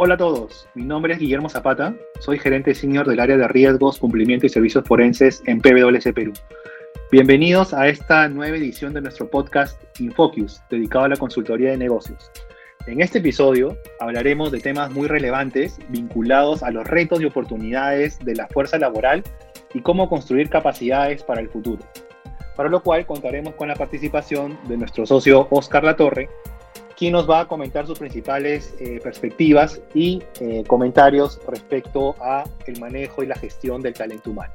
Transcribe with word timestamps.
Hola 0.00 0.14
a 0.14 0.16
todos, 0.16 0.68
mi 0.76 0.84
nombre 0.84 1.12
es 1.12 1.18
Guillermo 1.18 1.48
Zapata, 1.48 1.92
soy 2.20 2.38
gerente 2.38 2.72
senior 2.72 3.04
del 3.04 3.18
área 3.18 3.36
de 3.36 3.48
riesgos, 3.48 3.98
cumplimiento 3.98 4.46
y 4.46 4.48
servicios 4.48 4.84
forenses 4.86 5.42
en 5.46 5.60
PwC 5.60 6.12
Perú. 6.12 6.32
Bienvenidos 7.10 7.74
a 7.74 7.88
esta 7.88 8.28
nueva 8.28 8.56
edición 8.56 8.94
de 8.94 9.00
nuestro 9.00 9.28
podcast 9.28 9.82
Infocus, 9.98 10.62
dedicado 10.70 11.06
a 11.06 11.08
la 11.08 11.16
consultoría 11.16 11.72
de 11.72 11.78
negocios. 11.78 12.30
En 12.86 13.00
este 13.00 13.18
episodio 13.18 13.76
hablaremos 13.98 14.52
de 14.52 14.60
temas 14.60 14.92
muy 14.92 15.08
relevantes 15.08 15.80
vinculados 15.88 16.62
a 16.62 16.70
los 16.70 16.86
retos 16.86 17.20
y 17.20 17.24
oportunidades 17.24 18.20
de 18.20 18.36
la 18.36 18.46
fuerza 18.46 18.78
laboral 18.78 19.24
y 19.74 19.80
cómo 19.80 20.08
construir 20.08 20.48
capacidades 20.48 21.24
para 21.24 21.40
el 21.40 21.48
futuro. 21.48 21.82
Para 22.54 22.68
lo 22.68 22.84
cual 22.84 23.04
contaremos 23.04 23.56
con 23.56 23.66
la 23.66 23.74
participación 23.74 24.60
de 24.68 24.76
nuestro 24.76 25.06
socio 25.06 25.48
Oscar 25.50 25.82
Latorre, 25.82 26.28
quien 26.98 27.12
nos 27.12 27.30
va 27.30 27.42
a 27.42 27.48
comentar 27.48 27.86
sus 27.86 27.96
principales 27.96 28.74
eh, 28.80 28.98
perspectivas 29.00 29.80
y 29.94 30.20
eh, 30.40 30.64
comentarios 30.66 31.40
respecto 31.46 32.16
a 32.20 32.42
el 32.66 32.80
manejo 32.80 33.22
y 33.22 33.26
la 33.26 33.36
gestión 33.36 33.80
del 33.80 33.94
talento 33.94 34.32
humano. 34.32 34.52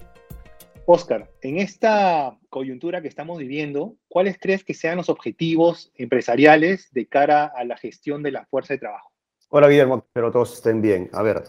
Oscar, 0.86 1.30
en 1.42 1.58
esta 1.58 2.38
coyuntura 2.50 3.02
que 3.02 3.08
estamos 3.08 3.38
viviendo, 3.38 3.96
¿cuáles 4.10 4.38
crees 4.38 4.66
que 4.66 4.74
sean 4.74 4.98
los 4.98 5.08
objetivos 5.08 5.94
empresariales 5.96 6.92
de 6.92 7.08
cara 7.08 7.46
a 7.46 7.64
la 7.64 7.78
gestión 7.78 8.22
de 8.22 8.32
la 8.32 8.46
fuerza 8.48 8.74
de 8.74 8.80
trabajo? 8.80 9.10
Hola 9.48 9.70
Guillermo, 9.70 10.00
espero 10.00 10.30
todos 10.30 10.54
estén 10.54 10.82
bien. 10.82 11.10
A 11.14 11.22
ver, 11.22 11.44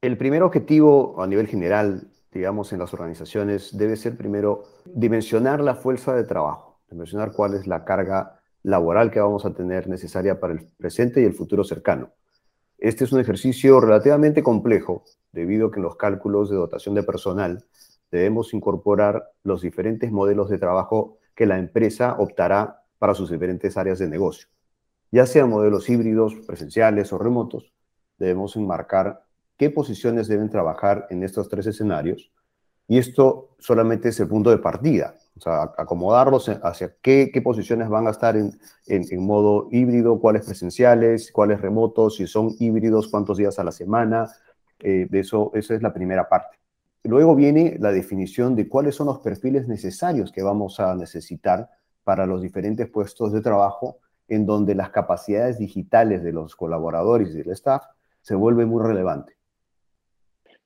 el 0.00 0.18
primer 0.18 0.42
objetivo 0.42 1.22
a 1.22 1.28
nivel 1.28 1.46
general, 1.46 2.08
digamos, 2.32 2.72
en 2.72 2.80
las 2.80 2.92
organizaciones 2.92 3.78
debe 3.78 3.94
ser 3.94 4.16
primero 4.16 4.64
dimensionar 4.84 5.60
la 5.60 5.76
fuerza 5.76 6.12
de 6.16 6.24
trabajo, 6.24 6.80
dimensionar 6.90 7.30
cuál 7.30 7.54
es 7.54 7.68
la 7.68 7.84
carga 7.84 8.40
laboral 8.64 9.10
que 9.10 9.20
vamos 9.20 9.44
a 9.44 9.54
tener 9.54 9.88
necesaria 9.88 10.40
para 10.40 10.54
el 10.54 10.66
presente 10.66 11.20
y 11.20 11.24
el 11.24 11.34
futuro 11.34 11.62
cercano. 11.62 12.12
Este 12.78 13.04
es 13.04 13.12
un 13.12 13.20
ejercicio 13.20 13.80
relativamente 13.80 14.42
complejo, 14.42 15.04
debido 15.32 15.68
a 15.68 15.70
que 15.70 15.78
en 15.78 15.84
los 15.84 15.96
cálculos 15.96 16.50
de 16.50 16.56
dotación 16.56 16.94
de 16.94 17.02
personal 17.02 17.64
debemos 18.10 18.54
incorporar 18.54 19.30
los 19.42 19.62
diferentes 19.62 20.10
modelos 20.10 20.48
de 20.48 20.58
trabajo 20.58 21.18
que 21.34 21.46
la 21.46 21.58
empresa 21.58 22.16
optará 22.18 22.82
para 22.98 23.14
sus 23.14 23.30
diferentes 23.30 23.76
áreas 23.76 23.98
de 23.98 24.08
negocio. 24.08 24.48
Ya 25.10 25.26
sean 25.26 25.50
modelos 25.50 25.88
híbridos, 25.88 26.34
presenciales 26.46 27.12
o 27.12 27.18
remotos, 27.18 27.72
debemos 28.18 28.56
enmarcar 28.56 29.24
qué 29.56 29.70
posiciones 29.70 30.26
deben 30.26 30.48
trabajar 30.48 31.06
en 31.10 31.22
estos 31.22 31.48
tres 31.48 31.66
escenarios 31.66 32.32
y 32.88 32.98
esto 32.98 33.50
solamente 33.58 34.10
es 34.10 34.20
el 34.20 34.28
punto 34.28 34.50
de 34.50 34.58
partida. 34.58 35.14
O 35.36 35.40
sea, 35.40 35.72
acomodarlos 35.76 36.48
hacia 36.48 36.94
qué, 37.02 37.30
qué 37.32 37.42
posiciones 37.42 37.88
van 37.88 38.06
a 38.06 38.10
estar 38.10 38.36
en, 38.36 38.56
en, 38.86 39.26
modo 39.26 39.68
híbrido, 39.72 40.20
cuáles 40.20 40.44
presenciales, 40.44 41.32
cuáles 41.32 41.60
remotos, 41.60 42.16
si 42.16 42.26
son 42.26 42.54
híbridos, 42.60 43.08
cuántos 43.08 43.38
días 43.38 43.58
a 43.58 43.64
la 43.64 43.72
semana. 43.72 44.30
Eh, 44.78 45.08
eso, 45.10 45.50
esa 45.54 45.74
es 45.74 45.82
la 45.82 45.92
primera 45.92 46.28
parte. 46.28 46.56
Luego 47.02 47.34
viene 47.34 47.76
la 47.80 47.90
definición 47.90 48.54
de 48.54 48.68
cuáles 48.68 48.94
son 48.94 49.08
los 49.08 49.18
perfiles 49.18 49.66
necesarios 49.66 50.30
que 50.30 50.42
vamos 50.42 50.78
a 50.78 50.94
necesitar 50.94 51.68
para 52.04 52.26
los 52.26 52.40
diferentes 52.40 52.88
puestos 52.88 53.32
de 53.32 53.40
trabajo 53.40 53.98
en 54.28 54.46
donde 54.46 54.74
las 54.74 54.90
capacidades 54.90 55.58
digitales 55.58 56.22
de 56.22 56.32
los 56.32 56.54
colaboradores 56.54 57.30
y 57.30 57.38
del 57.38 57.50
staff 57.50 57.84
se 58.22 58.34
vuelven 58.34 58.68
muy 58.68 58.82
relevantes. 58.82 59.36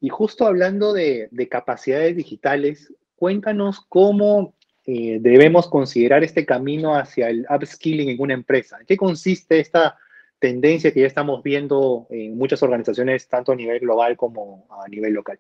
Y 0.01 0.09
justo 0.09 0.47
hablando 0.47 0.93
de, 0.93 1.29
de 1.31 1.49
capacidades 1.49 2.17
digitales, 2.17 2.93
cuéntanos 3.17 3.81
cómo 3.89 4.55
eh, 4.91 5.19
debemos 5.21 5.69
considerar 5.69 6.25
este 6.25 6.47
camino 6.47 6.97
hacia 6.97 7.29
el 7.29 7.47
upskilling 7.55 8.09
en 8.09 8.21
una 8.21 8.33
empresa. 8.33 8.79
¿En 8.81 8.87
qué 8.87 8.97
consiste 8.97 9.61
esta 9.61 9.99
tendencia 10.39 10.93
que 10.93 11.01
ya 11.01 11.07
estamos 11.07 11.43
viendo 11.43 12.07
en 12.09 12.39
muchas 12.39 12.63
organizaciones, 12.63 13.29
tanto 13.29 13.53
a 13.53 13.55
nivel 13.55 13.81
global 13.81 14.17
como 14.17 14.67
a 14.71 14.89
nivel 14.89 15.13
local? 15.13 15.39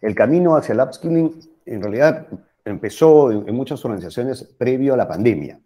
El 0.00 0.16
camino 0.16 0.56
hacia 0.56 0.72
el 0.72 0.80
upskilling 0.80 1.38
en 1.66 1.82
realidad 1.82 2.26
empezó 2.64 3.30
en, 3.30 3.54
muchas 3.54 3.84
organizaciones 3.84 4.42
previo 4.42 4.94
a 4.94 4.96
la 4.96 5.06
pandemia. 5.06 5.60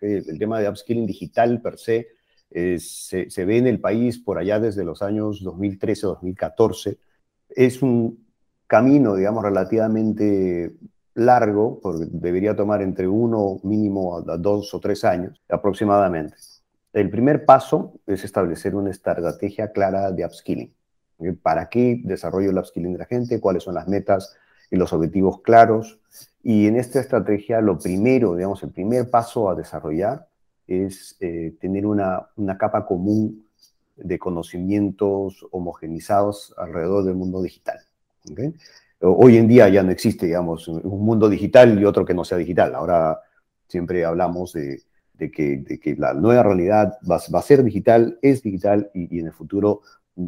El 0.00 0.36
tema 0.36 0.58
de 0.58 0.68
upskilling 0.68 1.06
digital 1.06 1.62
per 1.62 1.78
se 1.78 2.08
se, 2.50 3.30
se, 3.30 3.44
ve 3.44 3.58
en 3.58 3.68
el 3.68 3.78
país 3.78 4.18
por 4.18 4.36
allá 4.36 4.58
desde 4.58 4.82
los 4.82 5.02
años 5.02 5.44
2013-2014. 5.44 6.98
Es 7.48 7.82
un 7.82 8.26
camino, 8.66 9.14
digamos, 9.14 9.42
relativamente 9.42 10.72
largo, 11.14 11.80
porque 11.80 12.06
debería 12.10 12.54
tomar 12.54 12.80
entre 12.82 13.08
uno 13.08 13.58
mínimo 13.64 14.18
a 14.18 14.36
dos 14.36 14.72
o 14.74 14.80
tres 14.80 15.04
años 15.04 15.40
aproximadamente. 15.48 16.36
El 16.92 17.10
primer 17.10 17.44
paso 17.44 17.94
es 18.06 18.24
establecer 18.24 18.74
una 18.74 18.90
estrategia 18.90 19.72
clara 19.72 20.10
de 20.12 20.24
upskilling. 20.24 20.74
¿Para 21.42 21.68
qué 21.68 22.00
desarrollo 22.04 22.50
el 22.50 22.58
upskilling 22.58 22.92
de 22.92 22.98
la 22.98 23.06
gente? 23.06 23.40
¿Cuáles 23.40 23.64
son 23.64 23.74
las 23.74 23.88
metas 23.88 24.36
y 24.70 24.76
los 24.76 24.92
objetivos 24.92 25.40
claros? 25.42 26.00
Y 26.42 26.66
en 26.66 26.76
esta 26.76 27.00
estrategia, 27.00 27.60
lo 27.60 27.78
primero, 27.78 28.36
digamos, 28.36 28.62
el 28.62 28.70
primer 28.70 29.10
paso 29.10 29.50
a 29.50 29.56
desarrollar 29.56 30.28
es 30.66 31.16
eh, 31.20 31.56
tener 31.60 31.84
una, 31.86 32.28
una 32.36 32.56
capa 32.56 32.86
común 32.86 33.47
de 33.98 34.18
conocimientos 34.18 35.46
homogenizados 35.50 36.54
alrededor 36.56 37.04
del 37.04 37.14
mundo 37.14 37.42
digital. 37.42 37.78
hoy 39.00 39.36
en 39.36 39.48
día 39.48 39.68
ya 39.68 39.82
no 39.82 39.90
existe, 39.90 40.26
digamos, 40.26 40.68
un 40.68 41.04
mundo 41.04 41.28
digital 41.28 41.78
y 41.80 41.84
otro 41.84 42.04
que 42.04 42.14
no 42.14 42.24
sea 42.24 42.38
digital. 42.38 42.74
Ahora 42.74 43.20
siempre 43.66 44.04
hablamos 44.04 44.52
de, 44.52 44.82
que, 45.18 45.96
la 45.98 46.14
nueva 46.14 46.42
realidad 46.42 46.98
va, 47.08 47.16
a 47.16 47.42
ser 47.42 47.62
digital, 47.62 48.18
es 48.22 48.42
digital 48.42 48.90
y, 48.94 49.18
en 49.18 49.26
el 49.26 49.32
futuro 49.32 49.82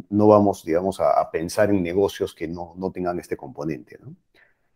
no 0.09 0.27
vamos, 0.27 0.63
digamos, 0.63 0.99
a, 1.01 1.29
pensar 1.31 1.69
en 1.69 1.83
negocios 1.83 2.33
que 2.33 2.47
no, 2.47 2.75
tengan 2.93 3.19
este 3.19 3.35
componente. 3.35 3.99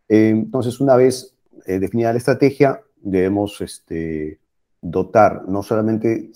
Eh, 0.07 0.29
entonces, 0.29 0.79
una 0.79 0.95
vez 0.95 1.35
eh, 1.65 1.79
definida 1.79 2.11
la 2.11 2.17
estrategia, 2.17 2.81
debemos 2.97 3.61
este, 3.61 4.39
dotar 4.81 5.47
no 5.47 5.63
solamente 5.63 6.31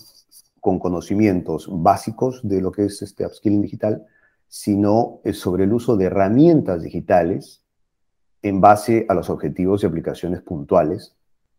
con 0.59 0.79
conocimientos 0.79 1.67
básicos 1.71 2.41
de 2.43 2.61
lo 2.61 2.71
que 2.71 2.85
es 2.85 3.01
este 3.01 3.25
upskilling 3.25 3.61
digital, 3.61 4.05
sino 4.47 5.21
sobre 5.33 5.65
el 5.65 5.73
uso 5.73 5.95
de 5.95 6.05
herramientas 6.05 6.81
digitales 6.81 7.63
en 8.41 8.61
base 8.61 9.05
a 9.09 9.13
los 9.13 9.29
objetivos 9.29 9.83
y 9.83 9.87
aplicaciones 9.87 10.41
puntuales 10.41 11.15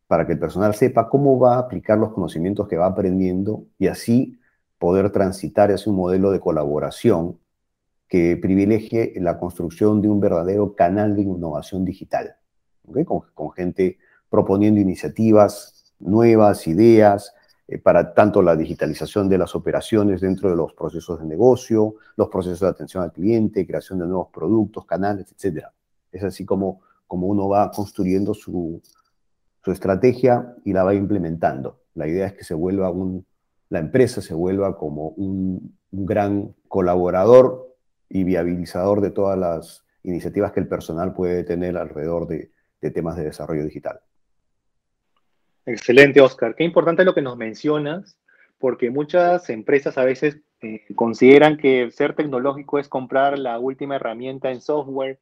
para 0.06 0.26
que 0.26 0.32
el 0.32 0.38
personal 0.38 0.74
sepa 0.74 1.08
cómo 1.08 1.38
va 1.38 1.54
a 1.54 1.60
aplicar 1.60 1.98
los 1.98 2.12
conocimientos 2.12 2.66
que 2.66 2.76
va 2.76 2.86
aprendiendo 2.86 3.66
y 3.78 3.86
así 3.86 4.40
poder 4.78 5.12
transitar 5.12 5.70
hacia 5.70 5.90
un 5.90 5.96
modelo 5.96 6.32
de 6.32 6.40
colaboración 6.40 7.38
que 8.08 8.36
privilegie 8.36 9.12
la 9.20 9.38
construcción 9.38 10.02
de 10.02 10.08
un 10.08 10.18
verdadero 10.18 10.74
canal 10.74 11.14
de 11.14 11.22
innovación 11.22 11.84
digital, 11.84 12.34
con, 13.04 13.20
con 13.34 13.52
gente 13.52 13.98
proponiendo 14.28 14.80
iniciativas 14.80 15.94
nuevas, 16.00 16.66
ideas, 16.66 17.34
para 17.78 18.12
tanto 18.12 18.42
la 18.42 18.56
digitalización 18.56 19.28
de 19.28 19.38
las 19.38 19.54
operaciones 19.54 20.20
dentro 20.20 20.50
de 20.50 20.56
los 20.56 20.72
procesos 20.74 21.20
de 21.20 21.26
negocio, 21.26 21.94
los 22.16 22.28
procesos 22.28 22.60
de 22.60 22.68
atención 22.68 23.02
al 23.02 23.12
cliente, 23.12 23.66
creación 23.66 24.00
de 24.00 24.06
nuevos 24.06 24.28
productos, 24.32 24.84
canales, 24.86 25.32
etc. 25.32 25.66
Es 26.10 26.24
así 26.24 26.44
como, 26.44 26.80
como 27.06 27.28
uno 27.28 27.48
va 27.48 27.70
construyendo 27.70 28.34
su, 28.34 28.82
su 29.62 29.70
estrategia 29.70 30.56
y 30.64 30.72
la 30.72 30.82
va 30.82 30.94
implementando. 30.94 31.80
La 31.94 32.08
idea 32.08 32.26
es 32.26 32.32
que 32.34 32.44
se 32.44 32.54
vuelva 32.54 32.90
un, 32.90 33.24
la 33.68 33.78
empresa 33.78 34.20
se 34.20 34.34
vuelva 34.34 34.76
como 34.76 35.08
un, 35.10 35.78
gran 35.92 36.54
colaborador 36.68 37.76
y 38.08 38.22
viabilizador 38.22 39.00
de 39.00 39.10
todas 39.10 39.36
las 39.36 39.84
iniciativas 40.04 40.52
que 40.52 40.60
el 40.60 40.68
personal 40.68 41.14
puede 41.14 41.42
tener 41.42 41.76
alrededor 41.76 42.28
de 42.28 42.50
temas 42.92 43.16
de 43.16 43.24
desarrollo 43.24 43.64
digital. 43.64 44.00
Excelente, 45.66 46.20
Oscar. 46.20 46.54
Qué 46.54 46.64
importante 46.64 47.04
lo 47.04 47.14
que 47.14 47.22
nos 47.22 47.36
mencionas, 47.36 48.18
porque 48.58 48.90
muchas 48.90 49.48
empresas 49.50 49.98
a 49.98 50.04
veces 50.04 50.40
eh, 50.62 50.84
consideran 50.94 51.56
que 51.56 51.90
ser 51.90 52.14
tecnológico 52.14 52.78
es 52.78 52.88
comprar 52.88 53.38
la 53.38 53.58
última 53.58 53.96
herramienta 53.96 54.50
en 54.50 54.60
software, 54.60 55.20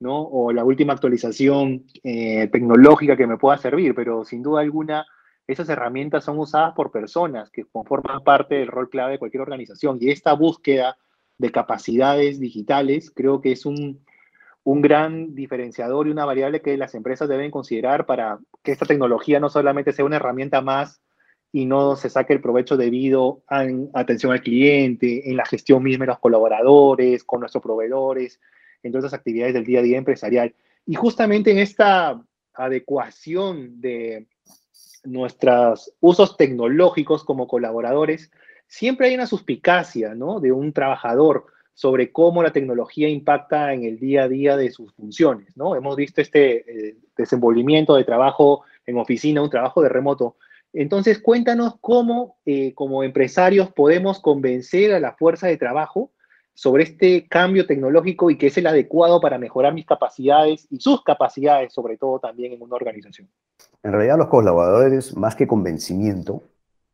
¿no? 0.00 0.22
O 0.22 0.52
la 0.52 0.64
última 0.64 0.92
actualización 0.92 1.84
eh, 2.02 2.48
tecnológica 2.48 3.16
que 3.16 3.26
me 3.26 3.38
pueda 3.38 3.58
servir, 3.58 3.94
pero 3.94 4.24
sin 4.24 4.42
duda 4.42 4.60
alguna 4.60 5.06
esas 5.48 5.68
herramientas 5.70 6.24
son 6.24 6.38
usadas 6.38 6.74
por 6.74 6.92
personas 6.92 7.50
que 7.50 7.64
conforman 7.64 8.22
parte 8.22 8.56
del 8.56 8.68
rol 8.68 8.90
clave 8.90 9.12
de 9.12 9.18
cualquier 9.18 9.40
organización 9.40 9.96
y 9.98 10.10
esta 10.10 10.34
búsqueda 10.34 10.98
de 11.38 11.50
capacidades 11.50 12.38
digitales 12.38 13.10
creo 13.10 13.40
que 13.40 13.52
es 13.52 13.64
un, 13.64 14.04
un 14.68 14.82
gran 14.82 15.34
diferenciador 15.34 16.06
y 16.06 16.10
una 16.10 16.26
variable 16.26 16.60
que 16.60 16.76
las 16.76 16.94
empresas 16.94 17.26
deben 17.26 17.50
considerar 17.50 18.04
para 18.04 18.38
que 18.62 18.70
esta 18.70 18.84
tecnología 18.84 19.40
no 19.40 19.48
solamente 19.48 19.94
sea 19.94 20.04
una 20.04 20.16
herramienta 20.16 20.60
más 20.60 21.00
y 21.50 21.64
no 21.64 21.96
se 21.96 22.10
saque 22.10 22.34
el 22.34 22.42
provecho 22.42 22.76
debido 22.76 23.42
a 23.48 23.64
atención 23.94 24.30
al 24.30 24.42
cliente, 24.42 25.30
en 25.30 25.38
la 25.38 25.46
gestión 25.46 25.82
misma 25.82 26.04
de 26.04 26.08
los 26.08 26.18
colaboradores, 26.18 27.24
con 27.24 27.40
nuestros 27.40 27.62
proveedores, 27.62 28.42
en 28.82 28.92
todas 28.92 29.04
las 29.04 29.14
actividades 29.14 29.54
del 29.54 29.64
día 29.64 29.78
a 29.78 29.82
día 29.82 29.96
empresarial. 29.96 30.54
Y 30.84 30.96
justamente 30.96 31.50
en 31.50 31.60
esta 31.60 32.22
adecuación 32.52 33.80
de 33.80 34.26
nuestros 35.02 35.94
usos 36.00 36.36
tecnológicos 36.36 37.24
como 37.24 37.48
colaboradores, 37.48 38.30
siempre 38.66 39.06
hay 39.06 39.14
una 39.14 39.26
suspicacia, 39.26 40.14
¿no? 40.14 40.40
De 40.40 40.52
un 40.52 40.74
trabajador 40.74 41.46
sobre 41.78 42.10
cómo 42.10 42.42
la 42.42 42.52
tecnología 42.52 43.08
impacta 43.08 43.72
en 43.72 43.84
el 43.84 44.00
día 44.00 44.24
a 44.24 44.28
día 44.28 44.56
de 44.56 44.72
sus 44.72 44.92
funciones, 44.94 45.56
¿no? 45.56 45.76
Hemos 45.76 45.94
visto 45.94 46.20
este 46.20 46.88
eh, 46.88 46.96
desenvolvimiento 47.16 47.94
de 47.94 48.02
trabajo 48.02 48.62
en 48.84 48.98
oficina, 48.98 49.42
un 49.42 49.48
trabajo 49.48 49.80
de 49.80 49.88
remoto. 49.88 50.34
Entonces, 50.72 51.20
cuéntanos 51.20 51.76
cómo, 51.80 52.38
eh, 52.44 52.74
como 52.74 53.04
empresarios, 53.04 53.72
podemos 53.72 54.18
convencer 54.18 54.92
a 54.92 54.98
la 54.98 55.12
fuerza 55.12 55.46
de 55.46 55.56
trabajo 55.56 56.10
sobre 56.52 56.82
este 56.82 57.28
cambio 57.28 57.64
tecnológico 57.64 58.28
y 58.28 58.38
que 58.38 58.48
es 58.48 58.58
el 58.58 58.66
adecuado 58.66 59.20
para 59.20 59.38
mejorar 59.38 59.72
mis 59.72 59.86
capacidades 59.86 60.66
y 60.70 60.80
sus 60.80 61.04
capacidades, 61.04 61.72
sobre 61.72 61.96
todo 61.96 62.18
también 62.18 62.54
en 62.54 62.60
una 62.60 62.74
organización. 62.74 63.28
En 63.84 63.92
realidad, 63.92 64.18
los 64.18 64.26
colaboradores, 64.26 65.16
más 65.16 65.36
que 65.36 65.46
convencimiento, 65.46 66.42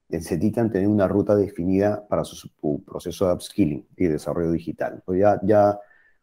necesitan 0.09 0.71
tener 0.71 0.89
una 0.89 1.09
ruta 1.09 1.35
definida 1.35 2.07
para 2.09 2.25
su, 2.25 2.51
proceso 2.85 3.27
de 3.27 3.35
upskilling 3.35 3.87
y 3.97 4.07
desarrollo 4.07 4.51
digital. 4.53 5.03
Pues 5.05 5.21
ya, 5.21 5.41
ya, 5.43 5.79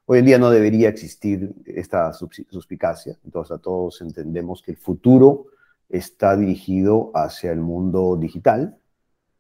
hoy 0.06 0.20
en 0.20 0.26
día 0.26 0.38
no 0.38 0.50
debería 0.50 0.90
existir 0.90 1.54
esta 1.66 2.14
suspicacia, 2.14 3.18
entonces 3.26 3.52
a 3.52 3.60
todos 3.60 4.02
entendemos 4.02 4.62
que 4.62 4.72
el 4.72 4.78
futuro 4.78 5.48
está 5.90 6.38
dirigido 6.38 7.12
hacia 7.14 7.52
el 7.52 7.60
mundo 7.60 8.18
digital. 8.18 8.78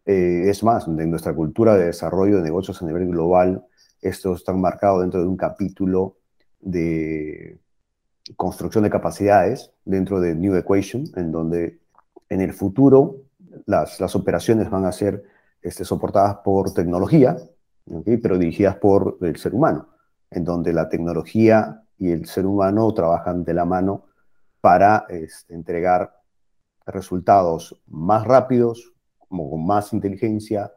Eh, 0.05 0.49
es 0.49 0.63
más, 0.63 0.87
en 0.87 1.09
nuestra 1.09 1.33
cultura 1.33 1.77
de 1.77 1.85
desarrollo 1.85 2.37
de 2.37 2.43
negocios 2.43 2.81
a 2.81 2.85
nivel 2.85 3.07
global, 3.07 3.65
esto 4.01 4.33
está 4.33 4.51
marcado 4.53 5.01
dentro 5.01 5.21
de 5.21 5.27
un 5.27 5.37
capítulo 5.37 6.17
de 6.59 7.59
construcción 8.35 8.83
de 8.83 8.89
capacidades 8.89 9.71
dentro 9.85 10.19
de 10.19 10.35
New 10.35 10.55
Equation, 10.55 11.05
en 11.15 11.31
donde 11.31 11.79
en 12.29 12.41
el 12.41 12.53
futuro 12.53 13.17
las, 13.65 13.99
las 13.99 14.15
operaciones 14.15 14.69
van 14.69 14.85
a 14.85 14.91
ser 14.91 15.23
este, 15.61 15.85
soportadas 15.85 16.37
por 16.37 16.73
tecnología, 16.73 17.37
pero 18.21 18.37
dirigidas 18.37 18.77
por 18.77 19.17
el 19.21 19.35
ser 19.37 19.53
humano, 19.53 19.89
en 20.29 20.43
donde 20.43 20.73
la 20.73 20.89
tecnología 20.89 21.83
y 21.97 22.11
el 22.11 22.25
ser 22.25 22.45
humano 22.45 22.91
trabajan 22.93 23.43
de 23.43 23.53
la 23.53 23.65
mano 23.65 24.05
para 24.59 25.05
este, 25.09 25.53
entregar 25.53 26.15
resultados 26.85 27.79
más 27.87 28.25
rápidos, 28.25 28.93
como 29.17 29.49
con 29.49 29.65
más 29.65 29.93
inteligencia, 29.93 30.71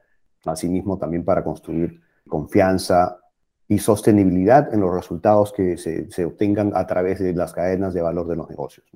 asimismo 0.44 0.98
también 0.98 1.24
para 1.24 1.42
construir 1.42 2.00
confianza 2.28 3.18
y 3.66 3.78
sostenibilidad 3.78 4.72
en 4.74 4.80
los 4.80 4.94
resultados 4.94 5.52
que 5.52 5.78
se, 5.78 6.10
se 6.10 6.24
obtengan 6.26 6.72
a 6.74 6.86
través 6.86 7.18
de 7.18 7.32
las 7.32 7.52
cadenas 7.52 7.94
de 7.94 8.02
valor 8.02 8.28
de 8.28 8.36
los 8.36 8.48
negocios. 8.50 8.86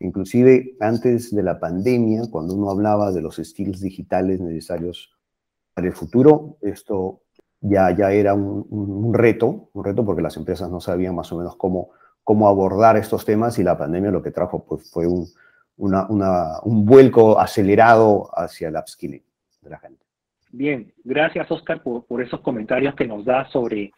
Inclusive 0.00 0.76
antes 0.80 1.34
de 1.34 1.42
la 1.42 1.60
pandemia, 1.60 2.22
cuando 2.30 2.54
uno 2.54 2.70
hablaba 2.70 3.12
de 3.12 3.20
los 3.20 3.36
skills 3.36 3.80
digitales 3.80 4.40
necesarios 4.40 5.14
para 5.74 5.86
el 5.86 5.92
futuro, 5.92 6.56
esto 6.62 7.20
ya, 7.60 7.94
ya 7.94 8.10
era 8.10 8.32
un, 8.32 9.12
reto, 9.12 9.68
un 9.74 9.84
reto 9.84 10.04
porque 10.04 10.22
las 10.22 10.38
empresas 10.38 10.70
no 10.70 10.80
sabían 10.80 11.14
más 11.14 11.30
o 11.32 11.36
menos 11.36 11.54
cómo, 11.56 11.90
cómo 12.24 12.48
abordar 12.48 12.96
estos 12.96 13.26
temas 13.26 13.58
y 13.58 13.62
la 13.62 13.76
pandemia 13.76 14.10
lo 14.10 14.22
que 14.22 14.30
trajo 14.30 14.64
pues, 14.64 14.90
fue 14.90 15.06
un, 15.06 15.26
un 15.76 16.86
vuelco 16.86 17.38
acelerado 17.38 18.30
hacia 18.32 18.68
el 18.68 18.76
upskilling 18.76 19.22
de 19.60 19.70
la 19.70 19.78
gente. 19.78 20.04
Bien, 20.50 20.92
gracias 21.04 21.50
Oscar 21.50 21.82
por, 21.82 22.06
por 22.06 22.22
esos 22.22 22.40
comentarios 22.40 22.94
que 22.94 23.06
nos 23.06 23.24
da 23.24 23.46
sobre 23.50 23.92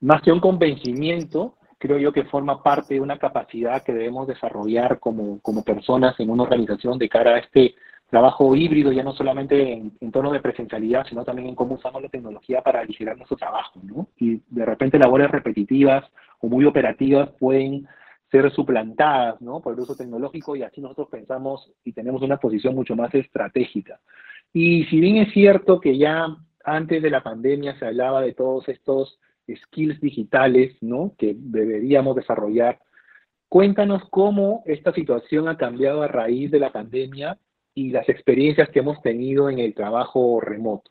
más 0.00 0.22
que 0.22 0.32
un 0.32 0.40
convencimiento, 0.40 1.56
creo 1.78 1.98
yo 1.98 2.12
que 2.12 2.24
forma 2.24 2.62
parte 2.62 2.94
de 2.94 3.00
una 3.00 3.18
capacidad 3.18 3.82
que 3.82 3.92
debemos 3.92 4.26
desarrollar 4.26 4.98
como, 4.98 5.40
como 5.40 5.62
personas 5.62 6.18
en 6.20 6.30
una 6.30 6.44
organización 6.44 6.98
de 6.98 7.08
cara 7.08 7.34
a 7.34 7.38
este 7.38 7.74
trabajo 8.08 8.54
híbrido, 8.54 8.92
ya 8.92 9.02
no 9.02 9.12
solamente 9.12 9.72
en, 9.72 9.92
en 10.00 10.12
torno 10.12 10.32
de 10.32 10.40
presencialidad, 10.40 11.06
sino 11.08 11.24
también 11.24 11.48
en 11.48 11.54
cómo 11.54 11.74
usamos 11.74 12.00
la 12.00 12.08
tecnología 12.08 12.62
para 12.62 12.80
aligerar 12.80 13.16
nuestro 13.16 13.36
trabajo, 13.36 13.80
¿no? 13.82 14.08
Y 14.16 14.42
de 14.48 14.64
repente 14.64 14.98
labores 14.98 15.30
repetitivas 15.30 16.04
o 16.40 16.46
muy 16.46 16.64
operativas 16.64 17.30
pueden 17.38 17.86
ser 18.30 18.50
suplantadas, 18.52 19.40
¿no? 19.40 19.60
Por 19.60 19.74
el 19.74 19.80
uso 19.80 19.96
tecnológico 19.96 20.56
y 20.56 20.62
así 20.62 20.80
nosotros 20.80 21.08
pensamos 21.10 21.72
y 21.84 21.92
tenemos 21.92 22.22
una 22.22 22.38
posición 22.38 22.74
mucho 22.74 22.94
más 22.96 23.14
estratégica. 23.14 24.00
Y 24.52 24.84
si 24.84 25.00
bien 25.00 25.16
es 25.16 25.32
cierto 25.32 25.80
que 25.80 25.98
ya 25.98 26.26
antes 26.64 27.02
de 27.02 27.10
la 27.10 27.22
pandemia 27.22 27.78
se 27.78 27.86
hablaba 27.86 28.20
de 28.22 28.34
todos 28.34 28.68
estos 28.68 29.18
skills 29.48 30.00
digitales, 30.00 30.76
¿no? 30.80 31.14
Que 31.18 31.34
deberíamos 31.36 32.16
desarrollar. 32.16 32.80
Cuéntanos 33.48 34.02
cómo 34.10 34.62
esta 34.66 34.92
situación 34.92 35.48
ha 35.48 35.56
cambiado 35.56 36.02
a 36.02 36.08
raíz 36.08 36.50
de 36.50 36.58
la 36.58 36.72
pandemia 36.72 37.38
y 37.74 37.90
las 37.90 38.08
experiencias 38.08 38.70
que 38.70 38.80
hemos 38.80 39.00
tenido 39.02 39.48
en 39.48 39.58
el 39.58 39.74
trabajo 39.74 40.40
remoto. 40.40 40.90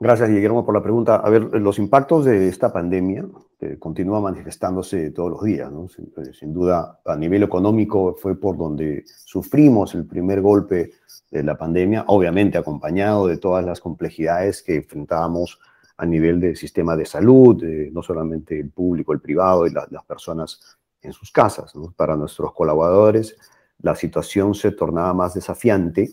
Gracias, 0.00 0.30
Guillermo, 0.30 0.64
por 0.64 0.74
la 0.74 0.82
pregunta. 0.82 1.16
A 1.16 1.28
ver, 1.28 1.42
los 1.60 1.80
impactos 1.80 2.24
de 2.24 2.46
esta 2.46 2.72
pandemia 2.72 3.26
eh, 3.58 3.78
continúan 3.80 4.22
manifestándose 4.22 5.10
todos 5.10 5.30
los 5.30 5.42
días, 5.42 5.72
¿no? 5.72 5.88
Sin, 5.88 6.12
eh, 6.16 6.32
sin, 6.32 6.54
duda, 6.54 7.00
a 7.04 7.16
nivel 7.16 7.42
económico 7.42 8.14
fue 8.14 8.38
por 8.38 8.56
donde 8.56 9.02
sufrimos 9.06 9.96
el 9.96 10.06
primer 10.06 10.40
golpe 10.40 10.92
de 11.32 11.42
la 11.42 11.58
pandemia, 11.58 12.04
obviamente 12.06 12.58
acompañado 12.58 13.26
de 13.26 13.38
todas 13.38 13.64
las 13.64 13.80
complejidades 13.80 14.62
que 14.62 14.76
enfrentábamos 14.76 15.58
a 15.98 16.06
nivel 16.06 16.40
del 16.40 16.56
sistema 16.56 16.96
de 16.96 17.04
salud, 17.04 17.62
no 17.92 18.02
solamente 18.02 18.58
el 18.58 18.70
público, 18.70 19.12
el 19.12 19.20
privado 19.20 19.66
y 19.66 19.70
las 19.70 20.04
personas 20.06 20.78
en 21.02 21.12
sus 21.12 21.32
casas. 21.32 21.72
Para 21.96 22.16
nuestros 22.16 22.52
colaboradores, 22.54 23.36
la 23.80 23.96
situación 23.96 24.54
se 24.54 24.70
tornaba 24.70 25.12
más 25.12 25.34
desafiante 25.34 26.10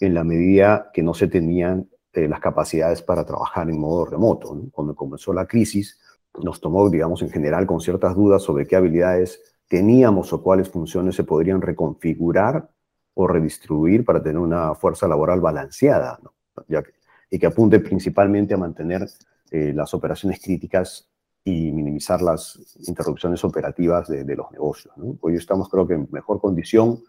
en 0.00 0.14
la 0.14 0.24
medida 0.24 0.90
que 0.92 1.02
no 1.02 1.14
se 1.14 1.28
tenían 1.28 1.88
eh, 2.12 2.28
las 2.28 2.40
capacidades 2.40 3.00
para 3.00 3.24
trabajar 3.24 3.70
en 3.70 3.78
modo 3.78 4.06
remoto. 4.06 4.60
Cuando 4.72 4.94
comenzó 4.96 5.32
la 5.32 5.46
crisis, 5.46 6.00
nos 6.42 6.60
tomó, 6.60 6.90
digamos, 6.90 7.22
en 7.22 7.30
general 7.30 7.66
con 7.66 7.80
ciertas 7.80 8.16
dudas 8.16 8.42
sobre 8.42 8.66
qué 8.66 8.74
habilidades 8.74 9.40
teníamos 9.68 10.32
o 10.32 10.42
cuáles 10.42 10.68
funciones 10.68 11.14
se 11.14 11.24
podrían 11.24 11.60
reconfigurar 11.60 12.68
o 13.14 13.26
redistribuir 13.26 14.04
para 14.04 14.22
tener 14.22 14.38
una 14.38 14.74
fuerza 14.74 15.06
laboral 15.06 15.40
balanceada, 15.40 16.18
¿no? 16.22 16.34
ya 16.68 16.82
que 16.82 16.98
y 17.30 17.38
que 17.38 17.46
apunte 17.46 17.80
principalmente 17.80 18.54
a 18.54 18.58
mantener 18.58 19.08
eh, 19.50 19.72
las 19.74 19.94
operaciones 19.94 20.40
críticas 20.42 21.08
y 21.44 21.72
minimizar 21.72 22.20
las 22.20 22.58
interrupciones 22.86 23.42
operativas 23.44 24.08
de, 24.08 24.36
los 24.36 24.50
negocios. 24.50 24.94
Hoy 25.20 25.36
estamos 25.36 25.68
creo 25.68 25.86
que 25.86 25.94
en 25.94 26.08
mejor 26.10 26.40
condición 26.40 27.00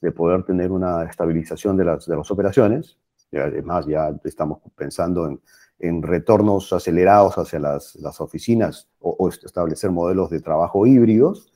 de 0.00 0.12
poder 0.12 0.44
tener 0.44 0.70
una 0.70 1.04
estabilización 1.04 1.76
de 1.76 1.84
las, 1.84 2.06
de 2.06 2.16
las 2.16 2.30
operaciones. 2.30 2.98
Además 3.32 3.86
ya 3.86 4.14
estamos 4.24 4.60
pensando 4.76 5.26
en, 5.26 5.40
en 5.80 6.02
retornos 6.02 6.72
acelerados 6.72 7.38
hacia 7.38 7.58
las, 7.58 7.96
las 7.96 8.20
oficinas 8.20 8.88
o, 9.00 9.28
establecer 9.28 9.90
modelos 9.90 10.30
de 10.30 10.40
trabajo 10.40 10.86
híbridos 10.86 11.52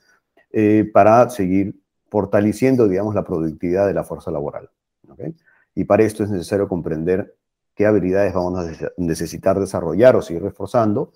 eh, 0.51 0.91
para 0.93 1.29
seguir 1.31 1.79
fortaleciendo, 2.09 2.89
digamos, 2.89 3.15
la 3.15 3.25
productividad 3.25 3.87
de 3.87 3.95
la 3.95 4.05
fuerza 4.05 4.31
laboral. 4.31 4.71
¿okay? 5.09 5.37
Y 5.75 5.85
para 5.85 6.05
esto 6.05 6.25
es 6.25 6.31
necesario 6.31 6.69
comprender 6.69 7.37
qué 7.75 7.87
habilidades 7.87 8.33
vamos 8.33 8.67
a 8.67 8.91
necesitar 8.97 9.59
desarrollar 9.59 10.17
o 10.17 10.23
seguir 10.23 10.43
reforzando. 10.43 11.13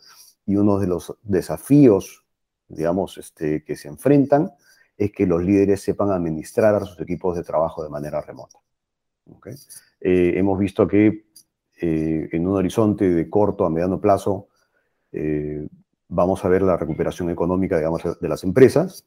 Y 0.46 0.56
uno 0.56 0.78
de 0.78 0.86
los 0.86 1.14
desafíos, 1.22 2.24
digamos, 2.68 3.18
este, 3.18 3.64
que 3.64 3.76
se 3.76 3.88
enfrentan 3.88 4.50
es 4.96 5.12
que 5.12 5.26
los 5.26 5.42
líderes 5.42 5.80
sepan 5.82 6.10
administrar 6.10 6.74
a 6.74 6.84
sus 6.84 7.00
equipos 7.00 7.36
de 7.36 7.44
trabajo 7.44 7.82
de 7.82 7.88
manera 7.88 8.20
remota. 8.20 8.58
Eh, 10.00 10.32
hemos 10.36 10.58
visto 10.58 10.86
que 10.88 11.26
eh, 11.80 12.28
en 12.32 12.46
un 12.46 12.56
horizonte 12.56 13.08
de 13.08 13.30
corto 13.30 13.64
a 13.64 13.70
mediano 13.70 14.00
plazo 14.00 14.48
eh, 15.12 15.68
vamos 16.08 16.44
a 16.44 16.48
ver 16.48 16.62
la 16.62 16.76
recuperación 16.76 17.30
económica, 17.30 17.76
digamos, 17.76 18.02
de 18.20 18.28
las 18.28 18.42
empresas, 18.42 19.04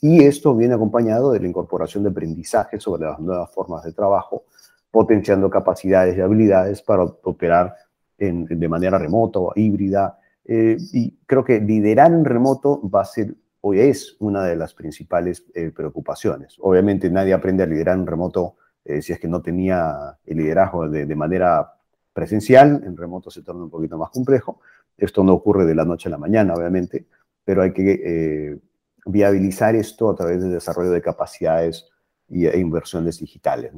y 0.00 0.22
esto 0.22 0.56
viene 0.56 0.74
acompañado 0.74 1.32
de 1.32 1.40
la 1.40 1.48
incorporación 1.48 2.04
de 2.04 2.10
aprendizaje 2.10 2.80
sobre 2.80 3.02
las 3.02 3.18
nuevas 3.18 3.50
formas 3.52 3.84
de 3.84 3.92
trabajo 3.92 4.44
potenciando 4.90 5.48
capacidades 5.50 6.16
y 6.16 6.20
habilidades 6.20 6.82
para 6.82 7.04
operar 7.04 7.74
en, 8.18 8.46
de 8.46 8.68
manera 8.68 8.98
remota 8.98 9.38
o 9.38 9.52
híbrida. 9.54 10.18
Eh, 10.44 10.76
y 10.92 11.16
creo 11.26 11.44
que 11.44 11.60
liderar 11.60 12.12
en 12.12 12.24
remoto 12.24 12.80
va 12.88 13.02
a 13.02 13.04
ser, 13.04 13.34
hoy 13.60 13.80
es 13.80 14.16
una 14.18 14.44
de 14.44 14.56
las 14.56 14.74
principales 14.74 15.44
eh, 15.54 15.70
preocupaciones. 15.70 16.56
Obviamente 16.60 17.10
nadie 17.10 17.32
aprende 17.32 17.62
a 17.62 17.66
liderar 17.66 17.96
en 17.96 18.06
remoto 18.06 18.56
eh, 18.84 19.02
si 19.02 19.12
es 19.12 19.20
que 19.20 19.28
no 19.28 19.42
tenía 19.42 20.18
el 20.24 20.38
liderazgo 20.38 20.88
de, 20.88 21.14
manera 21.14 21.74
presencial. 22.12 22.82
En 22.84 22.96
remoto 22.96 23.30
se 23.30 23.42
torna 23.42 23.64
un 23.64 23.70
poquito 23.70 23.96
más 23.96 24.10
complejo. 24.10 24.60
Esto 24.96 25.22
no 25.22 25.34
ocurre 25.34 25.64
de 25.64 25.74
la 25.74 25.84
noche 25.84 26.08
a 26.08 26.10
la 26.10 26.18
mañana, 26.18 26.54
obviamente, 26.54 27.06
pero 27.44 27.62
hay 27.62 27.72
que 27.72 28.58
viabilizar 29.06 29.74
esto 29.74 30.10
a 30.10 30.14
través 30.14 30.42
del 30.42 30.52
desarrollo 30.52 30.90
de 30.90 31.00
capacidades 31.00 31.86
e 32.28 32.58
inversiones 32.58 33.18
digitales. 33.18 33.72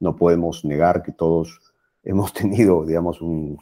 No 0.00 0.16
podemos 0.16 0.64
negar 0.64 1.02
que 1.02 1.12
todos 1.12 1.60
hemos 2.02 2.32
tenido, 2.34 2.84
digamos, 2.84 3.20
un, 3.20 3.58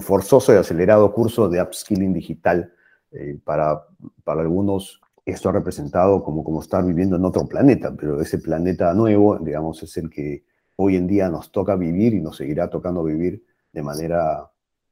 forzoso 0.00 0.52
y 0.52 0.56
acelerado 0.56 1.12
curso 1.12 1.48
de 1.48 1.62
upskilling 1.62 2.12
digital. 2.12 2.72
Eh, 3.12 3.38
para, 3.44 3.84
para 4.24 4.40
algunos 4.40 5.00
esto 5.24 5.48
ha 5.48 5.52
representado 5.52 6.22
como, 6.22 6.44
como 6.44 6.60
estar 6.60 6.84
viviendo 6.84 7.16
en 7.16 7.24
otro 7.24 7.46
planeta, 7.46 7.94
pero 7.98 8.20
ese 8.20 8.38
planeta 8.38 8.94
nuevo, 8.94 9.38
digamos, 9.38 9.82
es 9.82 9.96
el 9.96 10.08
que 10.08 10.44
hoy 10.76 10.96
en 10.96 11.06
día 11.08 11.28
nos 11.28 11.50
toca 11.50 11.74
vivir 11.74 12.14
y 12.14 12.20
nos 12.20 12.36
seguirá 12.36 12.70
tocando 12.70 13.02
vivir 13.02 13.44
de 13.72 13.82
manera 13.82 14.50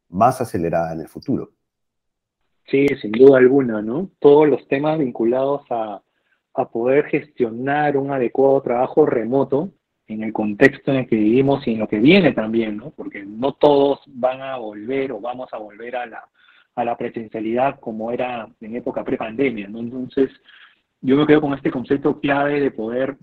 más 0.09 0.41
acelerada 0.41 0.93
en 0.93 1.03
el 1.03 1.09
futuro. 1.09 1.51
Sí, 2.67 2.87
sin 3.01 3.13
duda 3.13 3.39
alguna, 3.39 3.81
¿no? 3.81 4.11
Todos 4.19 4.49
los 4.49 4.67
temas 4.67 4.99
vinculados 4.99 5.63
a, 5.71 6.03
a 6.55 6.71
poder 6.71 7.05
gestionar 7.07 7.97
un 7.97 8.11
adecuado 8.11 8.61
trabajo 8.63 9.07
remoto 9.07 9.71
en 10.07 10.23
el 10.23 10.33
contexto 10.33 10.91
en 10.91 10.99
el 10.99 11.07
que 11.07 11.17
vivimos 11.17 11.67
y 11.67 11.73
en 11.73 11.81
lo 11.81 11.89
que 11.89 11.99
viene 11.99 12.33
también, 12.33 12.77
¿no? 12.77 12.91
Porque 12.91 13.25
no 13.25 13.53
todos 13.53 14.01
van 14.07 14.43
a 14.43 14.57
volver 14.57 15.13
o 15.13 15.21
vamos 15.21 15.49
a 15.53 15.59
volver 15.59 15.97
a 15.97 16.07
la, 16.07 16.25
a 16.75 16.85
la 16.85 16.97
presencialidad 16.97 17.81
como 17.81 18.11
era 18.11 18.49
en 18.61 18.77
época 18.77 19.05
pre-pandemia, 19.05 19.69
¿no? 19.69 19.81
Entonces, 19.81 20.31
yo 21.01 21.17
me 21.17 21.27
quedo 21.27 21.41
con 21.41 21.55
este 21.55 21.71
concepto 21.71 22.21
clave 22.21 22.61
de 22.61 22.71
poder 22.71 23.17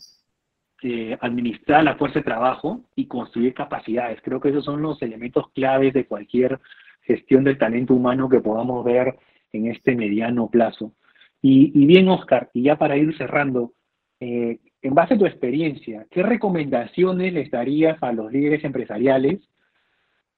eh, 0.83 1.17
administrar 1.21 1.83
la 1.83 1.95
fuerza 1.95 2.19
de 2.19 2.25
trabajo 2.25 2.81
y 2.95 3.05
construir 3.05 3.53
capacidades. 3.53 4.19
Creo 4.23 4.39
que 4.39 4.49
esos 4.49 4.65
son 4.65 4.81
los 4.81 5.01
elementos 5.01 5.51
claves 5.51 5.93
de 5.93 6.05
cualquier 6.05 6.59
gestión 7.01 7.43
del 7.43 7.57
talento 7.57 7.93
humano 7.93 8.29
que 8.29 8.39
podamos 8.39 8.83
ver 8.83 9.15
en 9.53 9.67
este 9.67 9.95
mediano 9.95 10.49
plazo. 10.49 10.93
Y, 11.41 11.85
bien, 11.85 12.07
Oscar, 12.07 12.49
y 12.53 12.63
ya 12.63 12.77
para 12.77 12.97
ir 12.97 13.15
cerrando, 13.17 13.73
eh, 14.19 14.59
en 14.81 14.95
base 14.95 15.13
a 15.13 15.17
tu 15.17 15.25
experiencia, 15.25 16.07
¿qué 16.09 16.23
recomendaciones 16.23 17.33
les 17.33 17.51
darías 17.51 18.01
a 18.01 18.11
los 18.11 18.31
líderes 18.31 18.63
empresariales 18.63 19.39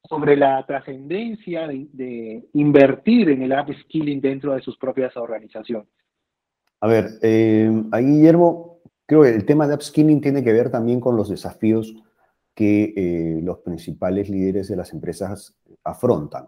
sobre 0.07 0.35
la 0.35 0.65
trascendencia 0.65 1.67
de, 1.67 2.43
invertir 2.53 3.29
en 3.29 3.43
el 3.43 3.53
upskilling 3.53 4.19
dentro 4.19 4.53
de 4.53 4.61
sus 4.61 4.77
propias 4.77 5.15
organizaciones? 5.15 5.87
A 6.81 6.87
ver, 6.87 7.11
eh, 7.21 7.71
ahí 7.91 8.05
Guillermo, 8.05 8.79
creo 9.05 9.21
que 9.21 9.29
el 9.29 9.45
tema 9.45 9.67
de 9.67 9.75
upskilling 9.75 10.19
tiene 10.19 10.43
que 10.43 10.51
ver 10.51 10.69
también 10.69 10.99
con 10.99 11.15
los 11.15 11.29
desafíos 11.29 11.95
que 12.53 12.93
eh, 12.95 13.41
los 13.41 13.59
principales 13.59 14.29
líderes 14.29 14.67
de 14.67 14.75
las 14.75 14.93
empresas 14.93 15.57
afrontan. 15.83 16.47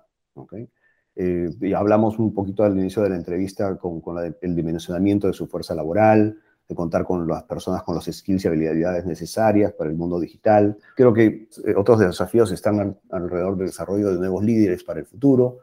Eh, 1.16 1.50
hablamos 1.76 2.20
un 2.20 2.34
poquito 2.34 2.64
al 2.64 2.78
inicio 2.78 3.02
de 3.02 3.10
la 3.10 3.16
entrevista 3.16 3.78
con, 3.78 4.02
el 4.42 4.56
dimensionamiento 4.56 5.28
de 5.28 5.34
su 5.34 5.48
fuerza 5.48 5.74
laboral, 5.74 6.38
de 6.68 6.76
contar 6.76 7.04
con 7.04 7.28
las 7.28 7.44
personas 7.44 7.84
con 7.84 7.96
los 7.96 8.06
skills 8.06 8.46
y 8.46 8.48
habilidades 8.48 9.06
necesarias 9.06 9.74
para 9.74 9.90
el 9.90 9.96
mundo 9.96 10.20
digital. 10.20 10.78
Creo 10.96 11.14
que 11.14 11.48
eh, 11.66 11.76
otros 11.76 12.00
desafíos 12.00 12.52
están 12.52 12.98
alrededor 13.12 13.58
del 13.58 13.68
desarrollo 13.68 14.12
de 14.12 14.18
nuevos 14.18 14.44
líderes 14.44 14.84
para 14.84 15.00
el 15.00 15.06
futuro, 15.06 15.60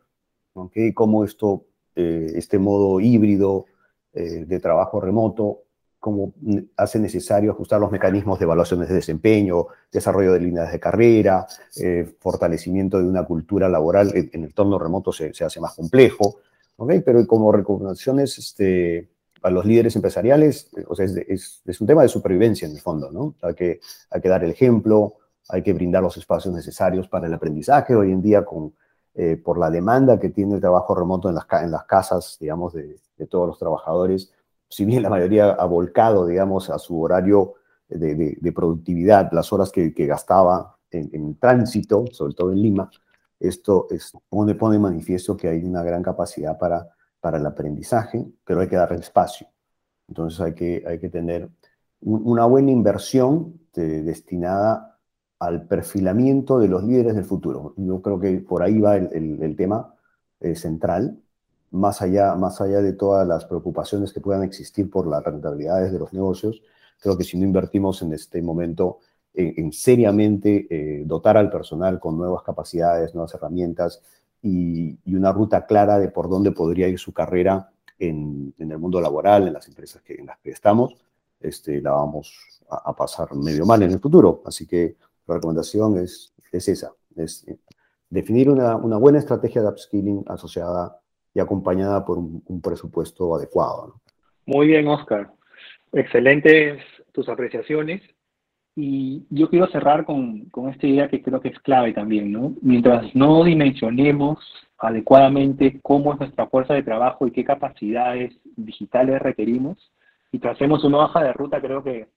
¿okay? 0.55 0.93
cómo 0.93 1.25
esto, 1.25 1.65
eh, 1.97 2.33
este 2.35 2.59
modo 2.59 3.01
híbrido 3.01 3.67
de 4.15 4.61
trabajo 4.61 5.01
remoto 5.01 5.63
cómo 6.03 6.35
hace 6.77 6.99
necesario 6.99 7.53
ajustar 7.53 7.79
los 7.79 7.93
mecanismos 7.93 8.37
de 8.41 8.45
evaluaciones 8.45 8.89
de 8.89 8.97
desempeño, 8.97 9.69
desarrollo 9.93 10.33
de 10.33 10.41
líneas 10.41 10.73
de 10.73 10.81
carrera, 10.81 11.47
eh, 11.81 12.17
fortalecimiento 12.19 12.99
de 12.99 13.07
una 13.07 13.25
cultura 13.25 13.69
laboral 13.69 14.11
en, 14.13 14.29
el 14.33 14.45
entorno 14.47 14.81
remoto 14.81 15.13
se, 15.13 15.31
hace 15.45 15.61
más 15.61 15.77
complejo, 15.77 16.41
¿okay? 16.75 17.03
pero 17.03 17.25
como 17.25 17.53
recomendaciones 17.53 18.37
este, 18.37 19.11
a 19.43 19.51
los 19.51 19.65
líderes 19.65 19.97
empresariales, 19.97 20.71
o 20.89 20.95
sea, 20.95 21.05
es, 21.05 21.63
es, 21.65 21.81
un 21.81 21.87
tema 21.87 22.03
de 22.03 22.09
supervivencia 22.09 22.67
en 22.67 22.75
el 22.75 22.81
fondo, 22.81 23.11
¿no? 23.11 23.35
Hay 23.43 23.55
que, 23.55 23.81
dar 24.23 24.45
el 24.45 24.51
ejemplo, 24.51 25.17
hay 25.49 25.63
que 25.63 25.73
brindar 25.73 26.03
los 26.03 26.17
espacios 26.17 26.55
necesarios 26.55 27.09
para 27.09 27.27
el 27.27 27.35
aprendizaje. 27.35 27.95
Hoy 27.95 28.13
en 28.13 28.23
día, 28.23 28.45
con, 28.45 28.73
eh, 29.15 29.37
por 29.37 29.59
la 29.59 29.71
demanda 29.71 30.19
que 30.21 30.31
tiene 30.31 30.55
el 30.55 30.61
trabajo 30.61 30.95
remoto 30.95 31.29
en 31.29 31.35
las, 31.35 31.85
casas, 31.87 32.37
digamos, 32.41 32.73
de, 32.73 32.99
todos 33.29 33.47
los 33.47 33.59
trabajadores, 33.59 34.33
si 34.69 34.85
bien 34.85 35.03
la 35.03 35.11
mayoría 35.11 35.51
ha 35.51 35.65
volcado, 35.67 36.27
digamos, 36.27 36.71
a 36.71 36.79
su 36.79 37.01
horario 37.01 37.55
de, 37.89 38.53
productividad, 38.55 39.31
las 39.33 39.53
horas 39.53 39.71
que, 39.71 39.91
gastaba 39.91 40.77
en, 40.91 41.37
tránsito, 41.37 42.05
sobre 42.11 42.35
todo 42.35 42.53
en 42.53 42.63
Lima, 42.63 42.91
esto 43.39 43.87
pone, 44.29 44.55
pone 44.55 44.79
manifiesto 44.79 45.37
que 45.37 45.49
hay 45.49 45.65
una 45.65 45.83
gran 45.83 46.03
capacidad 46.03 46.59
para, 46.59 46.89
para 47.23 47.39
el 47.39 47.47
aprendizaje, 47.47 48.27
pero 48.45 48.61
hay 48.61 48.69
que 48.69 48.77
darle 48.77 48.99
espacio. 48.99 49.47
Entonces 50.09 50.41
hay 50.41 50.55
que, 50.55 51.09
tener 51.11 51.49
una 52.03 52.45
buena 52.47 52.73
inversión 52.73 53.61
destinada 53.73 54.99
al 55.39 55.67
perfilamiento 55.67 56.59
de 56.59 56.69
los 56.69 56.85
líderes 56.85 57.15
del 57.15 57.25
futuro. 57.25 57.75
Yo 57.77 58.03
creo 58.03 58.21
que 58.21 58.39
por 58.41 58.63
ahí 58.63 58.81
va 58.81 58.97
el, 58.97 59.55
tema 59.57 59.95
eh, 60.41 60.57
central 60.57 61.23
más 61.71 62.03
allá, 62.03 62.35
más 62.35 62.61
allá 62.61 62.83
de 62.83 62.93
todas 62.93 63.27
las 63.27 63.47
preocupaciones 63.47 64.13
que 64.13 64.21
puedan 64.21 64.43
existir 64.43 64.91
por 64.91 65.07
las 65.07 65.25
rentabilidades 65.25 65.93
de 65.93 65.99
los 65.99 66.13
negocios, 66.13 66.61
creo 67.01 67.17
que 67.17 67.25
si 67.25 67.39
no 67.39 67.47
invertimos 67.47 68.03
en 68.03 68.13
este 68.13 68.43
momento 68.43 68.99
en, 69.33 69.73
seriamente 69.73 70.67
eh, 70.71 71.05
dotar 71.07 71.39
al 71.39 71.51
personal 71.51 71.99
con 71.99 72.19
nuevas 72.19 72.43
capacidades, 72.43 73.15
nuevas 73.15 73.33
herramientas 73.35 74.03
y, 74.43 74.99
una 75.15 75.33
ruta 75.33 75.67
clara 75.67 75.99
de 75.99 76.09
por 76.09 76.29
dónde 76.29 76.51
podría 76.51 76.89
ir 76.89 76.99
su 76.99 77.13
carrera 77.13 77.71
en, 77.99 78.53
el 78.59 78.79
mundo 78.79 79.01
laboral, 79.01 79.47
en 79.47 79.53
las 79.53 79.69
empresas 79.69 80.03
que, 80.03 80.15
en 80.15 80.27
las 80.27 80.39
que 80.39 80.51
estamos, 80.51 80.97
este, 81.41 81.81
la 81.81 81.93
vamos 81.93 82.61
a, 82.69 82.95
pasar 82.95 83.35
medio 83.35 83.65
mal 83.65 83.83
en 83.83 83.93
el 83.93 84.01
futuro. 84.01 84.43
Así 84.45 84.67
que 84.67 84.97
la 85.27 85.37
recomendación 85.37 85.99
es, 85.99 86.33
es 86.51 86.69
esa, 86.69 86.93
es 87.17 87.47
definir 88.11 88.51
una, 88.51 88.77
una 88.77 88.97
buena 88.97 89.19
estrategia 89.19 89.63
de 89.63 89.69
upskilling 89.69 90.25
asociada 90.27 90.99
y 91.35 91.41
acompañada 91.41 92.05
por 92.05 92.19
un, 92.19 92.61
presupuesto 92.63 93.35
adecuado. 93.35 94.01
Muy 94.47 94.67
bien, 94.67 94.87
Oscar. 94.89 95.33
Excelentes 95.93 96.83
tus 97.13 97.29
apreciaciones. 97.29 98.03
Y 98.75 99.25
yo 99.29 99.51
quiero 99.51 99.67
cerrar 99.69 100.05
con, 100.05 100.47
con, 100.47 100.71
esta 100.71 100.87
idea 100.87 101.09
que 101.09 101.23
creo 101.23 101.41
que 101.41 101.49
es 101.49 101.59
clave 101.61 101.93
también, 101.93 102.33
¿no? 102.33 102.55
Mientras 102.63 103.15
no 103.15 103.45
dimensionemos 103.45 104.39
adecuadamente 104.79 105.79
cómo 105.83 106.15
es 106.15 106.21
nuestra 106.21 106.47
fuerza 106.47 106.75
de 106.75 106.83
trabajo 106.83 107.27
y 107.27 107.33
qué 107.33 107.45
capacidades 107.45 108.35
digitales 108.57 109.21
requerimos, 109.21 109.93
y 110.33 110.39
tracemos 110.39 110.83
una 110.83 110.99
hoja 110.99 111.23
de 111.23 111.33
ruta, 111.35 111.61
creo 111.61 111.85
que, 111.85 112.09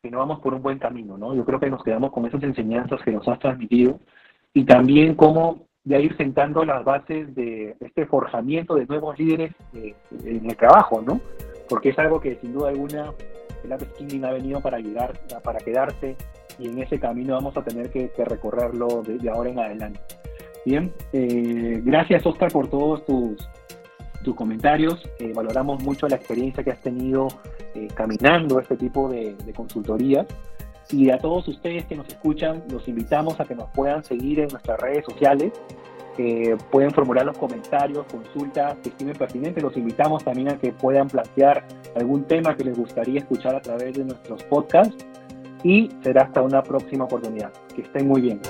que 0.00 0.10
no 0.10 0.18
vamos 0.18 0.40
por 0.40 0.54
un 0.54 0.62
buen 0.62 0.78
camino, 0.78 1.18
¿no? 1.18 1.34
Yo 1.34 1.44
creo 1.44 1.58
que 1.58 1.68
nos 1.68 1.82
quedamos 1.82 2.12
con 2.12 2.24
esas 2.24 2.42
enseñanzas 2.42 3.02
que 3.02 3.10
nos 3.10 3.26
has 3.26 3.40
transmitido 3.40 3.98
y 4.54 4.64
también 4.64 5.14
cómo 5.16 5.66
de 5.82 6.00
ir 6.00 6.16
sentando 6.16 6.64
las 6.64 6.84
bases 6.84 7.34
de 7.34 7.76
este 7.80 8.06
forjamiento 8.06 8.76
de 8.76 8.86
nuevos 8.86 9.18
líderes 9.18 9.52
en 9.72 10.48
el 10.48 10.56
trabajo, 10.56 11.02
¿no? 11.02 11.20
Porque 11.68 11.90
es 11.90 11.98
algo 11.98 12.20
que 12.20 12.36
sin 12.36 12.52
duda 12.52 12.68
alguna 12.68 13.12
el 13.64 13.72
upskilling 13.72 14.24
ha 14.24 14.32
venido 14.32 14.60
para 14.60 14.78
llegar, 14.78 15.18
para 15.42 15.58
quedarse 15.58 16.16
y 16.58 16.68
en 16.68 16.78
ese 16.78 16.98
camino 16.98 17.34
vamos 17.34 17.56
a 17.56 17.62
tener 17.62 17.90
que, 17.90 18.10
recorrerlo 18.24 19.02
de, 19.02 19.30
ahora 19.30 19.50
en 19.50 19.58
adelante. 19.58 20.00
Bien, 20.64 20.92
eh, 21.12 21.80
gracias 21.84 22.26
Oscar 22.26 22.50
por 22.50 22.68
todos 22.68 23.04
tus, 23.06 23.48
tus 24.22 24.34
comentarios. 24.34 25.08
Eh, 25.18 25.32
valoramos 25.34 25.82
mucho 25.82 26.08
la 26.08 26.16
experiencia 26.16 26.62
que 26.64 26.72
has 26.72 26.80
tenido 26.80 27.28
eh, 27.74 27.88
caminando 27.94 28.58
este 28.60 28.76
tipo 28.76 29.08
de, 29.08 29.34
de 29.34 29.52
consultorías. 29.52 30.26
Y 30.90 31.10
a 31.10 31.18
todos 31.18 31.46
ustedes 31.48 31.84
que 31.84 31.96
nos 31.96 32.08
escuchan, 32.08 32.64
los 32.70 32.88
invitamos 32.88 33.38
a 33.40 33.44
que 33.44 33.54
nos 33.54 33.68
puedan 33.70 34.02
seguir 34.04 34.40
en 34.40 34.48
nuestras 34.48 34.80
redes 34.80 35.04
sociales. 35.04 35.52
Que 36.18 36.58
pueden 36.72 36.90
formular 36.90 37.24
los 37.24 37.38
comentarios, 37.38 38.04
consultas 38.06 38.76
que 38.82 38.88
estimen 38.88 39.16
pertinentes. 39.16 39.62
Los 39.62 39.76
invitamos 39.76 40.24
también 40.24 40.48
a 40.48 40.58
que 40.58 40.72
puedan 40.72 41.06
plantear 41.06 41.64
algún 41.94 42.24
tema 42.24 42.56
que 42.56 42.64
les 42.64 42.76
gustaría 42.76 43.20
escuchar 43.20 43.54
a 43.54 43.62
través 43.62 43.96
de 43.96 44.04
nuestros 44.04 44.42
podcasts. 44.42 45.06
Y 45.62 45.88
será 46.02 46.22
hasta 46.22 46.42
una 46.42 46.62
próxima 46.62 47.04
oportunidad. 47.04 47.52
Que 47.74 47.82
estén 47.82 48.08
muy 48.08 48.20
bien. 48.20 48.40